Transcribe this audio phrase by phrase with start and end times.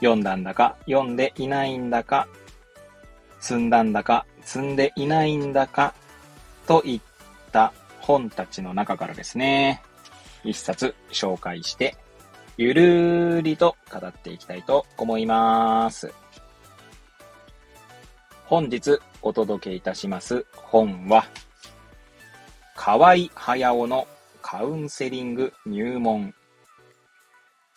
[0.00, 2.28] 読んだんだか、読んでいないんだか、
[3.40, 5.94] 積んだんだか、積んでいないんだか、
[6.66, 7.00] といっ
[7.52, 9.82] た本たちの中からですね、
[10.44, 11.96] 一冊紹介して、
[12.56, 16.12] ゆるーりと語っていきたいと思います。
[18.46, 21.26] 本日お届けいたします本は、
[22.76, 24.06] 河合駿の
[24.40, 26.32] カウンセリング入門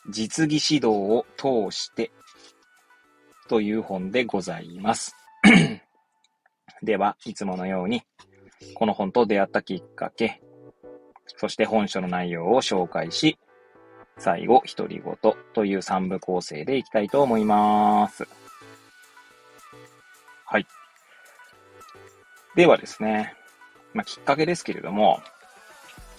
[0.09, 2.12] 実技指導を通して
[3.52, 5.14] という本でございます。
[6.82, 8.02] では、いつものように、
[8.75, 10.42] この本と出会ったきっかけ、
[11.36, 13.38] そして本書の内容を紹介し、
[14.17, 18.25] 最後、独り言という3部構成でいきたいと思います。
[20.45, 20.66] はい。
[22.56, 23.34] ではですね、
[23.94, 25.22] まあ、きっかけですけれども、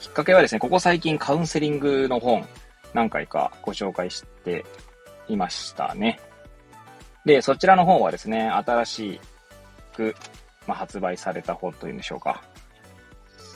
[0.03, 2.47] きっかけはですね、ここ最近カウンセリングの本、
[2.93, 4.67] 何回かご紹介して
[5.29, 6.21] いましたね。
[7.25, 9.21] で、そちらの本はですね、新し
[9.95, 10.15] く、
[10.67, 12.43] まあ、発売された本というんでしょうか。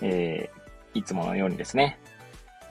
[0.02, 1.98] えー、いつものようにですね、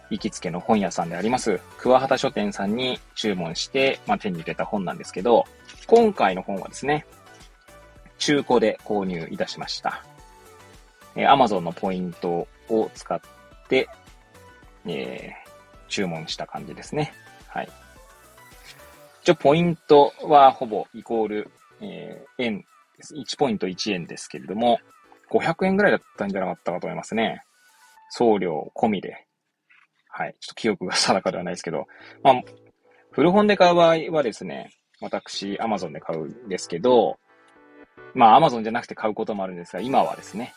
[0.09, 5.45] 行きつけの本屋さんであります、桑畑書店さんに注文して、まあ、手に入れた本なんですけど、
[5.88, 7.05] 今回の本はですね、
[8.17, 10.03] 中古で購入いたしました。
[11.16, 13.19] えー、Amazon のポイントを使っ
[13.67, 13.89] て、
[14.85, 17.13] えー、注文した感じですね。
[17.47, 17.69] はい。
[19.25, 22.59] 一応、ポイントはほぼイコール、えー、円
[22.95, 23.15] です。
[23.15, 24.77] 1ポイント1円ですけれども、
[25.31, 27.41] 500円ぐらいだったんじゃなかったかと思いますね。
[28.11, 29.25] 送料込みで。
[30.09, 30.35] はい。
[30.39, 31.88] ちょっと記憶が定かではないですけど、
[32.22, 32.44] まあ、
[33.13, 34.69] 古本で買う場合はですね、
[35.01, 37.17] 私、アマゾンで買うんですけど、
[38.13, 40.53] まあ、アマゾンじゃなくて買うこともあるんですが、今はですね、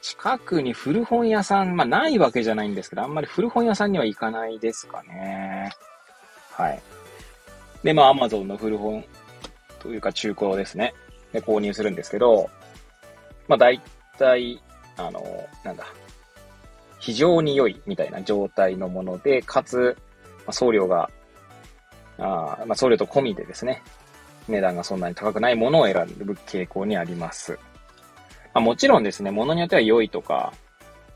[0.00, 5.70] 近くに古本屋さん、まあないわけじゃないんですけど、あんまり古本屋さんには行かないですかね。
[6.50, 6.82] はい。
[7.82, 9.04] で、まあ Amazon の古本
[9.80, 10.94] というか中古ですね。
[11.32, 12.50] で、購入するんですけど、
[13.48, 13.80] まあ大
[14.18, 14.62] 体、
[14.96, 15.84] あの、なんだ、
[16.98, 19.96] 非常に良いみたいな状態のもので、かつ、
[20.38, 21.10] まあ、送料が、
[22.18, 23.82] あまあ、送料と込みでですね、
[24.48, 27.58] 値段がそんなに高くないものを選ぶ傾向にあります。
[28.54, 30.52] まあ、もちろんですね、物によっては良いとか、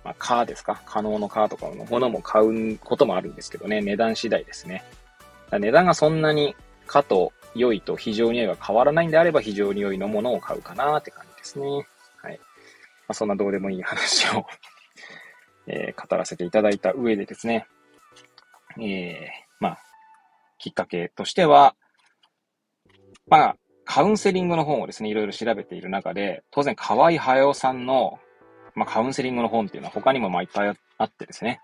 [0.02, 0.80] まあ、カーですか？
[0.86, 4.84] 可能のカーとかのものも買うこともあるんですけどね、値段次第ですね。
[5.50, 6.54] 値段がそんなに
[6.86, 11.66] かと良いと非常に良いが変わらないんであれば非常に良いのものを買うかなって感じですね。
[12.22, 12.38] はい。
[12.38, 14.46] まあ、そんなどうでもいい話を
[15.68, 17.66] えー、語らせていただいた上でですね、
[18.78, 19.78] えー、まあ、
[20.58, 21.74] きっかけとしては、
[23.26, 28.20] まあ、カウンセリングの本をですね、いろいろ調べている中で、当然、河合駿さんの、
[28.74, 31.60] まあ、カウンセリングの本っていうのは他にもまあいっぱいあってですね、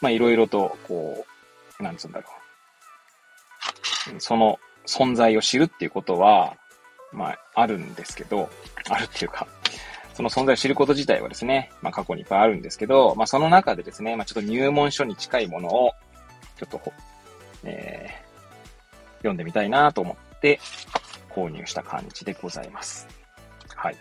[0.00, 1.26] まあ、いろいろと、こ
[1.78, 2.41] う、なんつうんだろう。
[4.18, 6.56] その存在を知るっていうことは、
[7.12, 8.48] まあ、あるんですけど、
[8.88, 9.46] あるっていうか、
[10.14, 15.92] その存在を知ること自体はですね、まあ、過去にいっぱいあるんですけど、まあ、その中でですね、まあ、ちょっと入門書に近いものを、
[16.58, 16.92] ちょっと、
[17.64, 20.60] えー、読んでみたいなと思って、
[21.30, 23.08] 購入した感じでございます。
[23.74, 23.96] はい。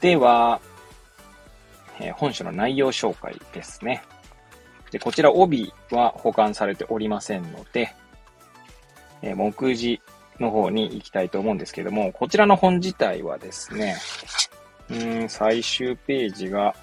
[0.00, 0.60] では、
[2.00, 4.02] えー、本書の内容紹介ですね。
[4.90, 7.94] で、こちら帯は保管されておりませんので、
[9.22, 10.00] え、目次
[10.38, 13.96] の方に行きたいと思うんですけども、こちらの本自体はですね、
[14.90, 16.74] うん、最終ページが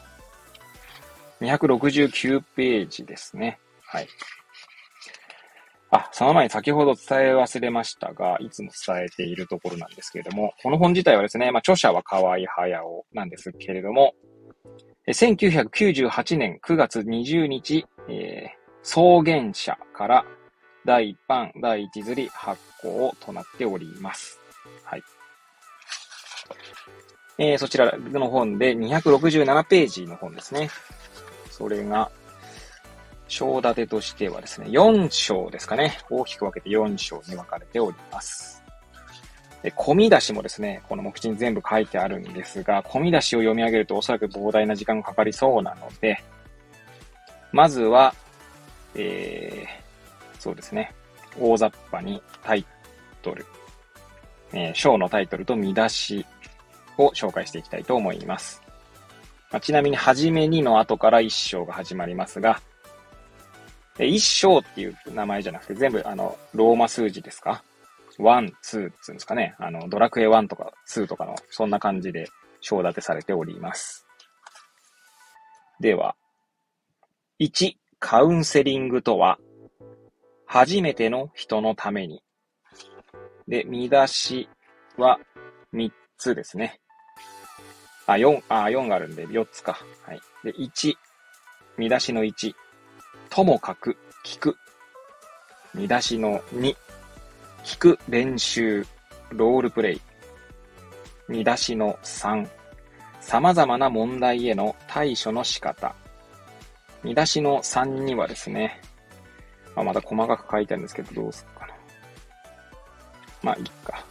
[1.42, 3.60] 269ページですね。
[3.86, 4.08] はい。
[5.90, 14.14] あ、その前に先ほど伝え忘れましたが、いつも伝えているところなんですけれども、この本自体はですね、まあ、著者は河合駿なんですけれども、
[15.08, 20.26] 1998年9月20日、えー、草原社から
[20.88, 24.40] 第一版、第一釣り発行となっております。
[24.86, 25.04] はい。
[27.38, 30.70] えー、そちらの本で267ページの本ですね。
[31.52, 32.10] それが、
[33.28, 35.98] 章立てとしてはですね、4章ですかね。
[36.10, 38.64] 大きく分けて4章に分かれております。
[39.64, 46.24] で、込み出しもですね、この目次に全部書いてあるんですが、込み出しを読み上げるとおそらく膨大な時間がかかりそうなので、
[47.52, 48.16] まずは、
[48.96, 49.87] えー、
[50.48, 50.96] そうですね。
[51.38, 52.66] 大雑把にタイ
[53.22, 53.46] トル、
[54.54, 56.26] えー、章のタイトルと見出し
[56.98, 58.62] を紹介していきたいと思います。
[59.52, 62.62] まあ、ちなみに、はじめにの後から一章が始まりますが、
[64.00, 67.62] 一章っていう名前じゃなくて、全部、あの、ローマ数字ですか？
[68.18, 69.54] one、two っていうんですかね。
[69.60, 72.30] あの、ドラクエ1とか2とかの、そんな感じで
[72.62, 74.08] 章立てされております。
[75.82, 76.16] では、
[77.42, 79.40] 1、カウンセリングとは、
[80.48, 82.24] 初めての人のために。
[83.48, 84.50] で、見出し
[84.98, 85.20] は
[85.74, 86.80] 3つですね。
[88.06, 89.78] あ、4、あ、4があるんで4つか。
[90.04, 90.22] はい。
[90.46, 90.96] で、1、
[91.78, 92.54] 見出しの1、
[93.30, 94.58] ともかく聞く。
[95.76, 96.76] 見出しの2、
[97.66, 98.86] 聞く練習、
[99.32, 100.02] ロールプレイ。
[101.28, 102.48] 見出しの3、
[103.20, 105.94] 様々な問題への対処の仕方。
[107.04, 108.82] 見出しの3にはですね、
[109.78, 111.74] まあ、また細かく書いてあるんですけど、どうするかな。
[113.44, 114.04] まあ、いいか。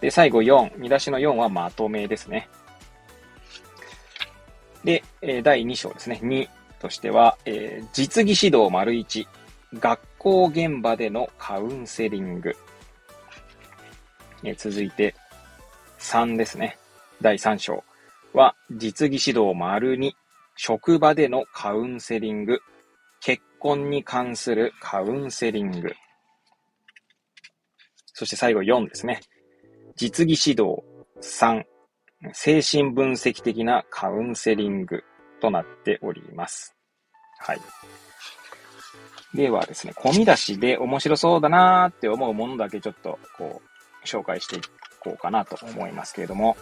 [0.00, 2.48] で、最後4、見出しの4はまとめですね。
[4.84, 6.20] で、え第2章ですね。
[6.22, 6.48] 2
[6.78, 9.26] としては、えー、実技指導丸1、
[9.74, 12.54] 学校現場でのカウンセリング。
[14.44, 15.16] え、続いて、
[15.98, 16.78] 3ですね。
[17.20, 17.82] 第3章
[18.32, 20.12] は、実技指導丸2、
[20.54, 22.60] 職場でのカウンセリング。
[23.56, 25.94] 結婚に関するカウンセリング。
[28.12, 29.20] そして最後4ですね。
[29.96, 30.82] 実技指導
[31.22, 31.64] 3、
[32.34, 35.02] 精神分析的なカウンセリング
[35.40, 36.76] となっております。
[37.38, 37.60] はい。
[39.34, 44.60] ではですね、込み出しで面白そうだなーって思うものだけちょっとこう、紹介してい
[45.00, 46.58] こうかなと思いますけれども、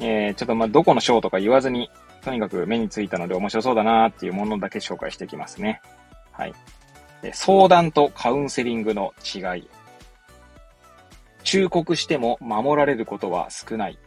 [0.00, 1.90] えー、ちょっとまあどこの章とか言わずに、
[2.22, 5.80] とにかく目についたので面白そうだなーっていうものだけ紹介していきますね。
[6.32, 6.54] はい。
[7.32, 9.68] 相談とカウンセリングの違い。
[11.42, 13.98] 忠告しても守られることは少ない。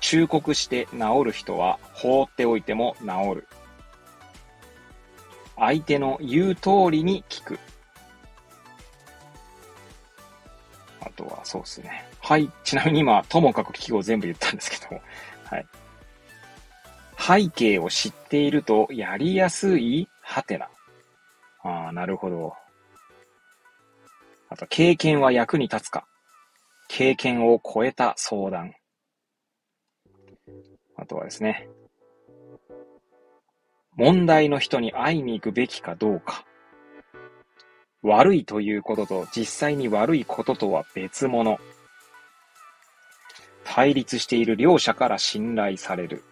[0.00, 3.48] 忠告して治る人は放っておいても治る。
[5.56, 7.58] 相手の言う通りに聞く。
[11.00, 12.04] あとは、そうですね。
[12.20, 12.50] はい。
[12.64, 15.00] ちなみに今、ともかく記号全部言ったんですけど、
[15.44, 15.66] はい。
[17.26, 20.08] 背景を知っているとやりやすい？
[20.20, 20.68] はてな。
[21.62, 22.52] ああ、なるほど。
[24.50, 26.06] あと、経験は役に立つか。
[26.86, 28.74] 経験を超えた相談。
[30.96, 31.66] あとはですね、
[33.96, 36.44] 問題の人に会いに行くべきかどうか。
[38.02, 41.58] 悪いということと実際に悪いこととは別物。
[43.64, 46.22] 対立している両者から信頼される。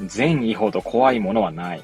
[0.00, 1.82] 善意ほど怖いものはない。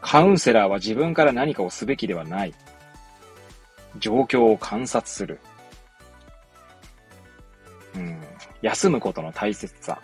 [0.00, 2.54] カウンセラーは自分から何かをすべきではない。
[3.98, 5.40] 状況を観察する。
[7.94, 8.22] うん、
[8.62, 10.00] 休むことの大切さ。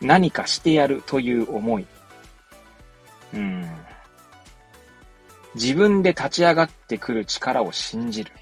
[0.00, 1.86] 何かしてやるという思い。
[3.34, 3.68] うん、
[5.54, 8.32] 自分で立ち上がってくる力を信じる。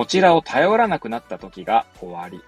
[0.00, 2.40] こちらを頼らなくなった時が終わり。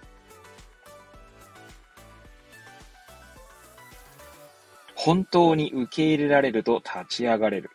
[4.94, 7.68] 本当に受け入れられると立ち上がれる。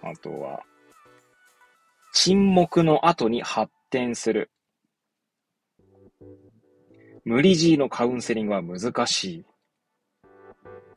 [0.00, 0.62] あとは、
[2.12, 4.52] 沈黙の後に発展する。
[7.24, 9.44] 無理強いのカウンセリングは難しい。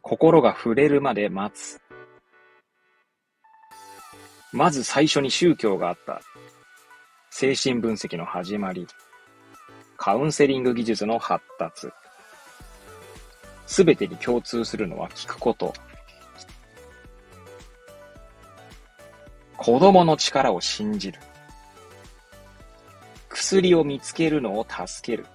[0.04, 1.82] 心が触れるまで待つ。
[4.56, 6.22] まず最初に宗教があった。
[7.30, 8.88] 精神分析の始まり。
[9.98, 11.90] カウンセリング技術の発達。
[13.68, 15.74] すべてに共通するのは聞くこと。
[19.58, 21.20] 子供の力を信じる。
[23.28, 25.26] 薬を見つけるのを助ける。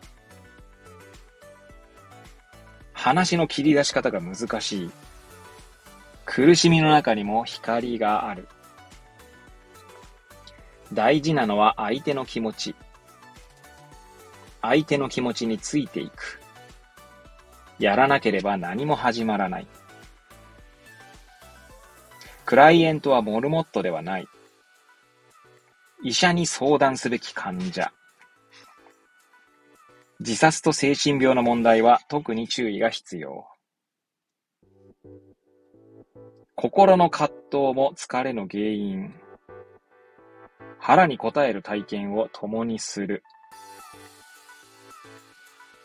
[2.95, 4.91] 話の切り出し方が難しい。
[6.25, 8.49] 苦しみの中にも光がある。
[10.93, 12.75] 大事なのは相手の気持ち。
[14.63, 16.41] 相手の気持ちについていく。
[17.79, 19.67] やらなければ何も始まらない。
[22.45, 24.29] クライエントはモルモットではない。
[26.03, 27.93] 医者に相談すべき患者。
[30.19, 33.47] 自殺と精神病の問題は特に注意が必要。
[36.55, 39.15] 心の葛藤も疲れの原因。
[40.81, 43.23] 腹に応える体験を共にする。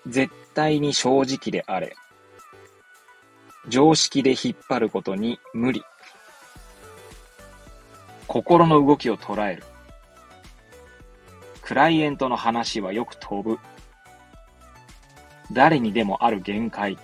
[0.08, 1.96] 絶対に正直であれ。
[3.68, 5.84] 常識で引っ張ることに無理。
[8.28, 9.64] 心の動きを捉える。
[11.62, 13.60] クライエントの話はよく飛ぶ。
[15.52, 16.98] 誰にでもある限界。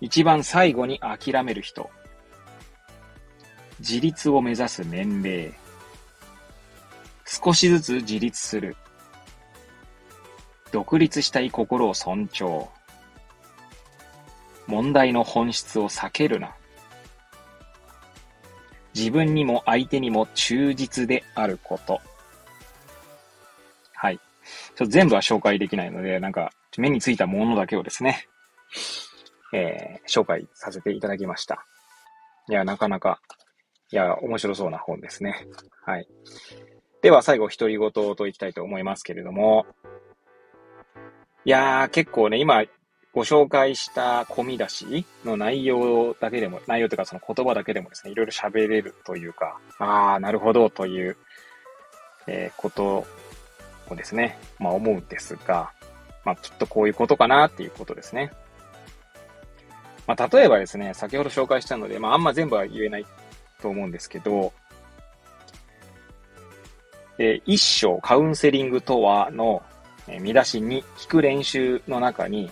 [0.00, 1.90] 一番最後に諦める人。
[3.80, 5.59] 自立を目指す年齢。
[7.42, 8.76] 少しずつ自立する。
[10.72, 12.68] 独立したい心を尊重。
[14.66, 16.54] 問題の本質を避けるな。
[18.94, 22.00] 自分にも相手にも忠実であること。
[23.94, 24.18] はい。
[24.18, 28.28] ちょっと全部は紹介できないので、なんか目についたものだけをですね、
[29.52, 31.66] えー、紹介させていただきました。
[32.48, 33.20] いや、なかなか、
[33.92, 35.46] いや、面白そうな本ですね。
[35.84, 36.06] はい。
[37.02, 39.66] では最後、独り言といきたいと思いますけれども、
[41.44, 42.64] いやー、結構ね、今、
[43.12, 51.16] ご紹介した込み出しの内容だけでも、内容というかその言葉だけでもですね、いろいろ喋れるというか、ああ、なるほどという、
[52.26, 53.06] えー、こと
[53.88, 55.72] をですね、まあ思うんですが、
[56.24, 58.30] まあきっとこういうことかなっていうことですね。
[60.06, 63.06] まあ例えばですね、先ほど紹介したので、まああんま全部は言えない
[63.60, 64.52] と思うんですけど、
[67.20, 69.62] えー、一章カウンセリングとはの
[70.20, 72.50] 見出しに聞く練習の中に、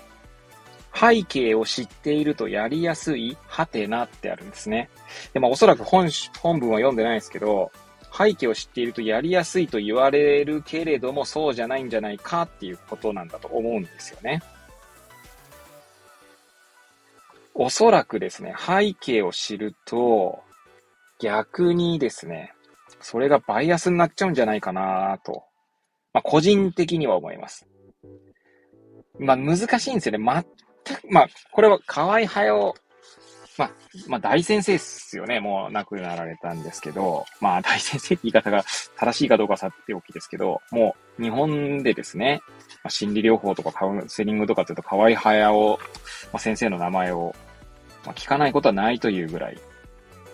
[0.95, 4.91] 背景を知っているとやりやすいハテナってあるんですね。
[5.33, 7.73] で、まあおそらく本、本文は読んでないですけど、
[8.17, 14.43] 背景を知っているとやりやすいと言われるけれども、そうじゃないんじゃないかっていうことなんだと思うんですよね。
[17.55, 20.43] おそらくですね、背景を知ると、
[21.19, 22.53] 逆にですね、
[23.01, 25.45] それがバイアスになっちゃうんじゃないかなと、
[26.13, 27.67] まあ個人的には思います。
[29.19, 30.45] まあ難しいんですよね。
[30.97, 32.75] く、まあ、これは河合駿、
[33.59, 33.71] まあ、
[34.07, 35.41] まあ、大先生っすよね。
[35.41, 38.65] もう亡くなられたんですけど、まあ、大先生って言い方が
[38.97, 42.41] 正しいかどうかさておきですけど、もう、日本でですね、
[42.85, 45.79] まあ、心理療法とかカウンセリングとかっていうと、河合駿、ま
[46.35, 47.35] あ、先生の名前を、
[48.05, 49.59] まあ、聞かないことはないというぐらい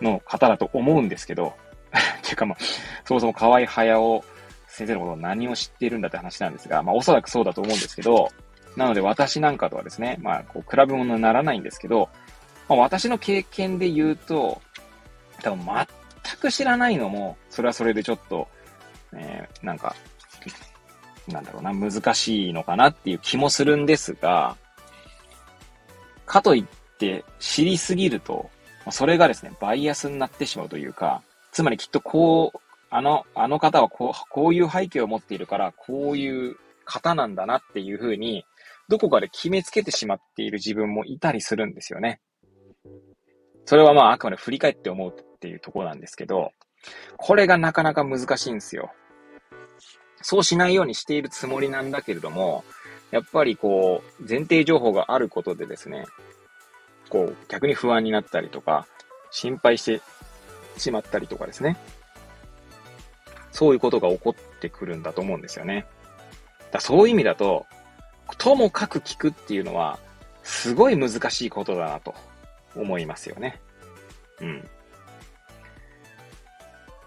[0.03, 1.55] の方だと思うんですけど、
[2.23, 2.59] ていうかまあ、
[3.05, 4.25] そもそも河合駿
[4.67, 8.33] 先生のことを何を知っているんだって話なんですが、まあ、おそらくそうだと思うんですけど、
[8.77, 12.09] なので私なんかとはですね、まあ、こう、比べ物にならないんですけど、
[12.69, 14.61] まあ、私の経験で言うと、
[15.43, 18.49] 多分全く知らないのも、それはそれでちょっと、
[19.13, 19.95] えー、なんか、
[21.29, 24.57] なんだろうな、難しいのかなっていう気もするんですが、
[26.27, 28.51] かといって知りすぎると、
[28.91, 31.23] それがですね、バイアスになってしまうというか、
[31.55, 32.59] つまりきっとこう、
[32.91, 38.45] あの、あの方はこう、こういう背景を持っているから、こういう方なんだなっていうふうに、
[38.89, 42.21] どこかで決めつけてしまっている自分もいたりするんですよね。
[43.67, 46.51] それはまああくまで振り返って思うっていうところなんですけど、
[47.17, 48.93] これがなかなか難しいんですよ。
[50.21, 52.65] そうしないようにしているつもりなんだけれども、
[53.13, 56.05] やっぱりこう、前提情報があることでですね、
[57.11, 58.89] こう、逆に不安になったりとか、
[59.31, 60.01] 心配して
[60.77, 61.77] しまったりとかですね。
[63.53, 65.87] そういうことが起こってくるんだと思うんですよね。
[66.73, 67.67] だそういう意味だと、
[68.39, 69.99] ともかく聞くっていうのは、
[70.43, 72.15] すごい難しいことだなと
[72.77, 73.61] 思いますよね。
[74.41, 74.69] うん。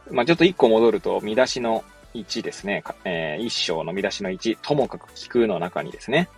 [0.10, 1.84] まあ、ちょっと一個戻ると、見出しの
[2.14, 2.84] 1ですね。
[3.04, 6.30] えー、一章の見出しの1、ともかく聞くの中にですね、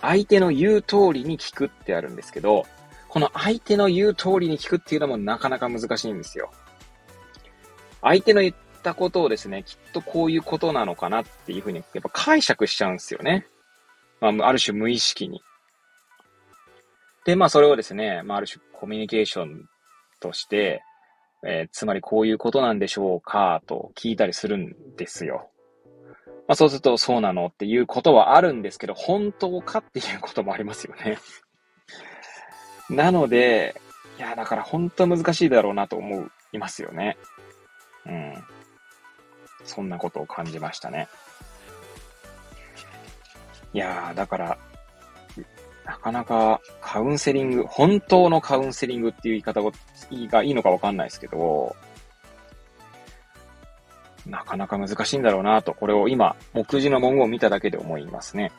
[0.00, 2.66] 相手の言う通りに聞くってあるんですけど、
[3.08, 6.50] この相手の言う通りに聞くっていうのもなかなか難しいんですよ。
[8.02, 13.46] 相手の言ったことをですね、きっとこういうことなのかなっていうふうに、やっぱ解釈しちゃうんですよね。
[14.20, 15.42] まあ、ある種無意識に。
[17.24, 19.68] で、まあ、それをですね、まあ、ある種コミュニケーション
[20.20, 20.82] として、
[21.44, 25.50] えー、つまりこういうことなんでしょうか、と聞いたりするんですよ。
[26.48, 31.18] まあ、そうすると、そうなのっていうことはあるんですけど、本当かっていうこともありますよね。
[32.88, 33.80] なので、
[34.18, 37.18] いや、だから本当難しいだろうなと思いますよね。
[38.08, 38.44] うん。
[39.64, 41.08] そんなことを感じましたね。
[43.74, 44.58] いやー、だから、
[45.84, 51.74] なかなかカウンセリング、本当のカウンセリングっていう言い方がいいのかわかんないですけど、
[54.26, 58.52] なかなか難しいんだろうなと、これを今、目次の文言を見ただけで思いますね。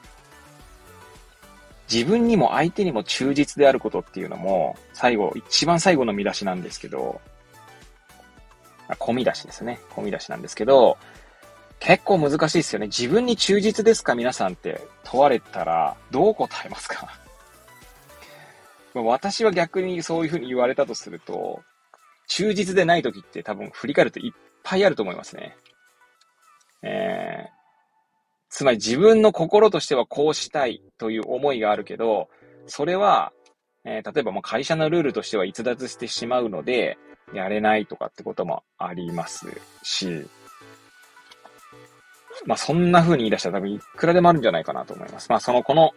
[1.91, 7.21] 自分にも相手にも忠実であることっていうのも、最後、一番最後の見出しなんですけど、
[8.95, 9.79] 込み出しですね。
[9.91, 10.97] 込み出しなんですけど、
[11.79, 12.87] 結構難しいですよね。
[12.87, 17.07] 自分に忠実ですか皆さんって問われたら、どう答えますか？
[18.95, 21.61] 私は逆にそういうふうに言われたとすると、
[22.27, 25.55] 忠実でない時って多分振り返るといっぱいあると思いますね。
[26.81, 27.49] えー、
[28.49, 32.29] つまり自分の心としてはこうしたいという思いがあるけど、
[32.67, 33.31] それは、
[33.85, 36.97] えー、例えばもう会社のルールとしては逸脱してしまうので、
[37.33, 39.47] やれないとかってこともあります
[39.83, 40.27] し、
[42.45, 45.29] まあそんな風に言い出したら多分いくらでもあるんじゃないかなと思います。
[45.29, 45.91] まあそのこの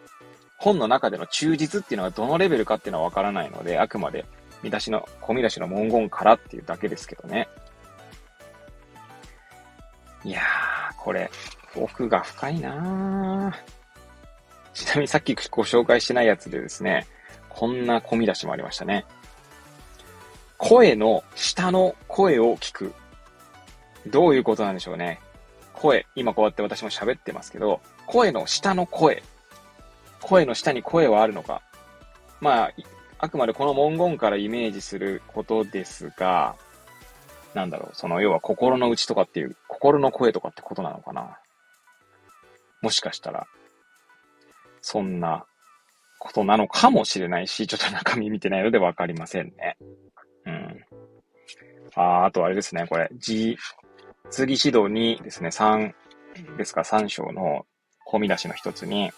[0.57, 4.25] 本の中での忠実っていうのはどのレベルかっていうのはわからないので、あくまで
[4.61, 7.49] 見出しの、込み出しの文言からっていうだけですけどね。
[10.23, 11.29] いやー、これ、
[11.75, 13.53] 奥が深いな
[14.73, 17.07] ちなみにさっきご紹介してないやつでですね、
[17.49, 19.05] こんな込み出しもありましたね。
[20.63, 22.93] 声の下の声を聞く。
[24.07, 25.19] どういうことなんでしょうね。
[25.73, 29.23] 声、今こうやって私も喋ってますけど、声の下の声。
[30.21, 31.61] 声の下に声はあるのか。
[32.39, 32.73] まあ、
[33.17, 36.55] あくまでこの文言からイメージすることですが、
[37.53, 41.39] なんだろう、その要は心の内とかっていう、心の声とかってことなのかな。
[42.81, 43.47] もしかしたら、
[44.81, 45.45] そんな
[46.19, 49.75] ことなのかもしれないし、ちょっと中身見てないのでわかりませんね。
[51.97, 52.03] うん。
[52.03, 53.57] ああとあれですね、これ、G、
[54.29, 55.93] 次指導にですね、3
[56.57, 57.65] ですか、3章の
[58.07, 59.11] 込み出しの一つに、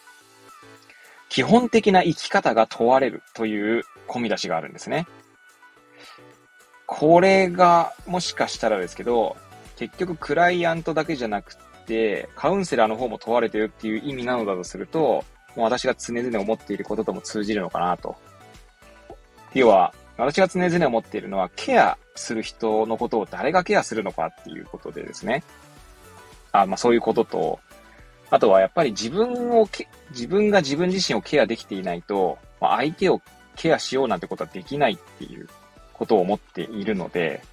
[1.30, 5.08] 基本的な生き方が問われるという込み出しがあるんですね。
[6.86, 9.36] これが、もしかしたらですけど、
[9.76, 18.16] 結局クライアントだけじゃなくて、カウンセラーの方も問われてるっていう意味なのだとすると、もう私が常々思っていることとも通じるのかなと。
[19.54, 25.44] 要は、私が常々思っているのは、ケアする人のことを誰がケアするのかっていうことでですね。
[26.52, 27.60] あまあそういうことと、
[28.30, 29.68] あとはやっぱり自分を
[30.12, 33.22] 自分が自分自身をケアできていないと、まあ、相手を
[33.56, 35.48] ケアしようなんてことはできないっていう
[35.94, 37.44] ことを思っているので、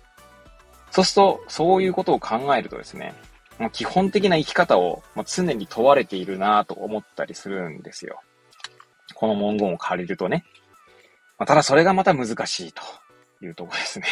[0.91, 3.15] そうすると、そういうことを考えるとですね、
[3.59, 8.21] まあ、基本的な生き方を、常に問われているなと思ったりするんですよ。
[9.15, 10.45] この文言を借りるとね。
[11.39, 12.83] まあ、ただそれがまた難しいと
[13.43, 14.07] いうところですね。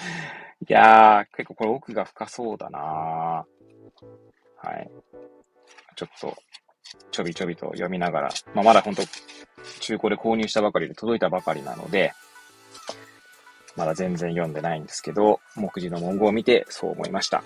[0.68, 3.46] いやー、結構これ奥が深そうだなは
[4.74, 4.90] い。
[5.96, 6.36] ちょっと、
[7.10, 9.02] ちょびちょびと読みながら、まあ、まだ本当
[9.80, 12.12] 中古で購入したばかりで届いたばかりなので、
[13.76, 17.42] まだ全然読んでないんですけど、目次の文言を見てそう思いました。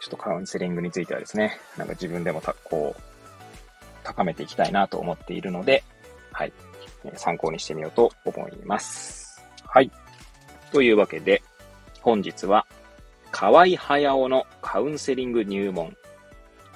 [0.00, 3.02] ちょっとカウンセリングについてはですね、なんか自分でもた、こう、
[4.02, 5.84] 高めていきたいなと思っているので、
[6.32, 6.52] はい。
[7.14, 9.42] 参考にしてみようと思います。
[9.64, 9.90] はい。
[10.72, 11.42] というわけで、
[12.08, 12.66] 本日は、
[13.30, 15.94] 河合駿のカウンセリング入門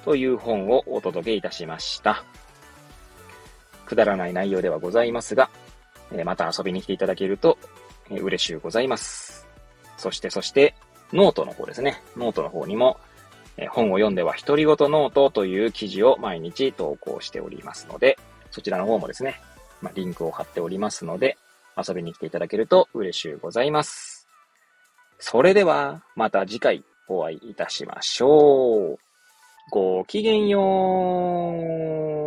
[0.05, 2.23] という本をお届けいたしました。
[3.87, 5.49] くだらない内容ではございますが、
[6.23, 7.57] また遊びに来ていただけると
[8.11, 9.47] 嬉しゅうございます。
[9.97, 10.75] そして、そして、
[11.11, 12.03] ノートの方ですね。
[12.15, 12.99] ノートの方にも、
[13.71, 18.19] 本を読んでは独り言ノートという記事を毎日投稿しておりますので、
[18.51, 19.41] そちらの方もですね、
[19.81, 21.39] ま、リンクを貼っておりますので、
[21.75, 24.12] 遊びに来ていただけると嬉しゅうございます。
[25.25, 28.97] それでは、また次回お会いいたしましょう。
[29.71, 30.59] ごきげんよ
[32.19, 32.22] う。